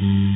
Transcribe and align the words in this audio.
Mm-hmm. 0.00 0.29